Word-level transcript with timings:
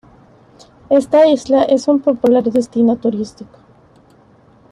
Esta 0.89 1.27
isla 1.27 1.61
es 1.65 1.87
un 1.87 1.99
popular 1.99 2.41
destino 2.45 2.95
turístico. 2.95 3.59